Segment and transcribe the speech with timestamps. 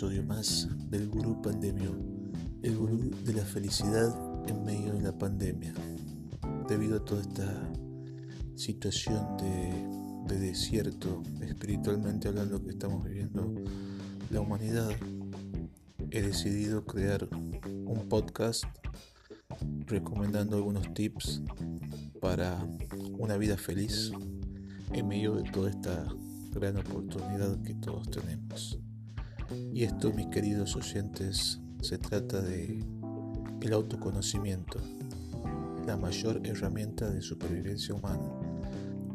[0.00, 1.94] episodio más del Gurú Pandemio,
[2.62, 4.16] el gurú de la felicidad
[4.48, 5.74] en medio de la pandemia.
[6.66, 7.70] Debido a toda esta
[8.54, 13.52] situación de, de desierto, espiritualmente hablando, que estamos viviendo
[14.30, 14.88] la humanidad,
[16.10, 18.64] he decidido crear un podcast
[19.84, 21.42] recomendando algunos tips
[22.22, 22.66] para
[23.18, 24.12] una vida feliz
[24.94, 26.06] en medio de toda esta
[26.54, 28.78] gran oportunidad que todos tenemos.
[29.72, 32.84] Y esto, mis queridos oyentes, se trata de
[33.60, 34.78] el autoconocimiento,
[35.86, 38.30] la mayor herramienta de supervivencia humana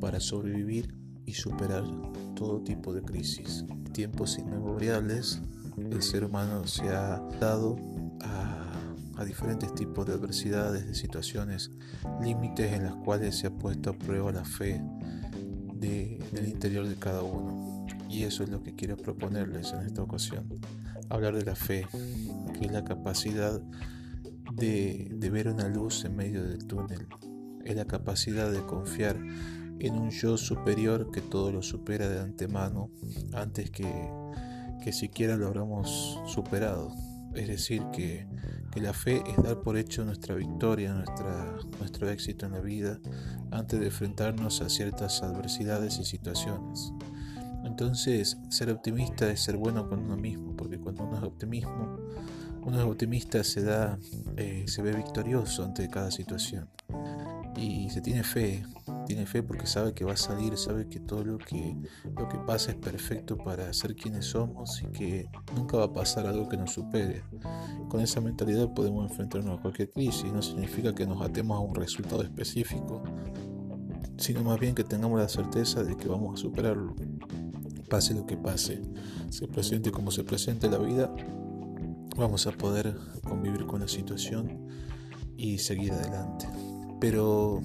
[0.00, 0.94] para sobrevivir
[1.26, 1.84] y superar
[2.34, 3.64] todo tipo de crisis.
[3.92, 5.40] Tiempos inmemoriales,
[5.76, 7.76] el ser humano se ha dado
[8.22, 8.64] a,
[9.24, 11.72] diferentes tipos de adversidades, de situaciones,
[12.22, 14.80] límites en las cuales se ha puesto a prueba la fe
[15.74, 17.77] de, del interior de cada uno.
[18.08, 20.48] Y eso es lo que quiero proponerles en esta ocasión.
[21.10, 21.86] Hablar de la fe,
[22.58, 23.60] que es la capacidad
[24.52, 27.06] de, ver una luz en medio del túnel.
[27.64, 29.16] Es la capacidad de confiar
[29.80, 32.90] en un yo superior que todo lo supera de antemano
[33.32, 34.10] antes que,
[34.82, 36.92] que siquiera lo habramos superado.
[37.34, 38.26] Es decir, que,
[38.72, 42.98] que, la fe es dar por hecho nuestra victoria, nuestra, nuestro éxito en la vida,
[43.50, 46.92] antes de enfrentarnos a ciertas adversidades y situaciones.
[47.80, 51.96] Entonces, ser optimista es ser bueno con uno mismo, porque cuando uno es optimismo,
[52.62, 54.00] uno es optimista, se da,
[54.36, 56.68] eh, se ve victorioso ante cada situación
[57.56, 58.64] y se tiene fe,
[59.06, 61.76] tiene fe porque sabe que va a salir, sabe que todo lo que,
[62.16, 66.26] lo que pasa es perfecto para ser quienes somos y que nunca va a pasar
[66.26, 67.22] algo que nos supere.
[67.88, 71.76] Con esa mentalidad podemos enfrentarnos a cualquier crisis, no significa que nos atemos a un
[71.76, 73.04] resultado específico,
[74.16, 76.96] sino más bien que tengamos la certeza de que vamos a superarlo.
[77.88, 78.82] Pase lo que pase,
[79.30, 81.14] se presente como se presente la vida,
[82.16, 84.68] vamos a poder convivir con la situación
[85.36, 86.48] y seguir adelante.
[87.00, 87.62] Pero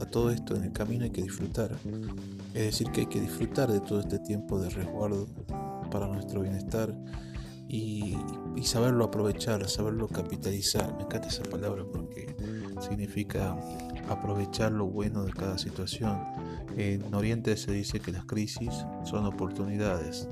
[0.00, 1.76] a todo esto en el camino hay que disfrutar.
[2.52, 5.26] Es decir, que hay que disfrutar de todo este tiempo de resguardo
[5.90, 6.92] para nuestro bienestar
[7.68, 8.16] y,
[8.62, 10.94] saberlo aprovechar, saberlo capitalizar.
[10.96, 12.34] Me encanta esa palabra porque
[12.80, 13.56] significa
[14.08, 16.18] aprovechar lo bueno de cada situación.
[16.76, 20.28] En Oriente se dice que las crisis son oportunidades.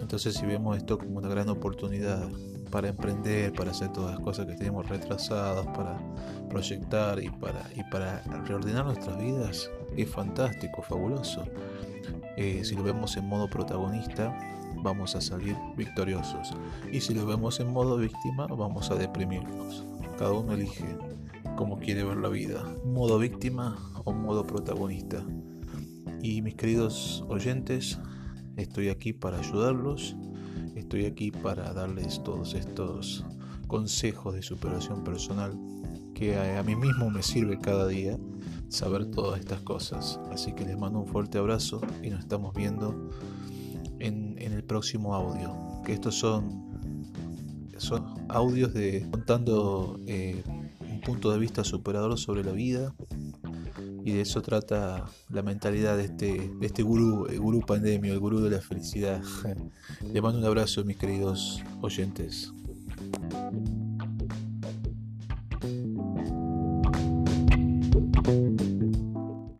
[0.00, 2.28] Entonces si vemos esto como una gran oportunidad
[2.70, 5.98] para emprender, para hacer todas las cosas que tenemos retrasadas, para
[6.48, 11.44] proyectar y para, reordenar nuestras vidas, es fantástico, fabuloso.
[12.36, 14.36] Eh, si lo vemos en modo protagonista,
[14.82, 16.52] vamos a salir victoriosos.
[16.92, 19.84] Y si lo vemos en modo víctima, vamos a deprimirnos.
[20.18, 20.84] Cada uno elige
[21.60, 23.76] cómo quiere ver la vida, modo víctima
[24.06, 25.22] o modo protagonista.
[26.22, 27.98] Y mis queridos oyentes,
[28.56, 30.16] estoy aquí para ayudarlos
[30.74, 33.26] Estoy aquí para darles todos estos
[33.66, 35.52] consejos de superación personal
[36.14, 38.18] que a, mí mismo me sirve cada día
[38.70, 40.18] saber todas estas cosas.
[40.30, 43.10] Así que les mando un fuerte abrazo y nos estamos viendo
[43.98, 45.54] en, el próximo audio.
[45.84, 46.80] Que estos son,
[47.76, 50.42] son audios de contando eh,
[51.00, 52.94] un punto de vista superador sobre la vida,
[54.04, 58.18] y de eso trata la mentalidad de este, de este gurú, el gurú pandemio, el
[58.18, 59.22] gurú de la felicidad.
[60.12, 62.52] Le mando un abrazo, mis queridos oyentes.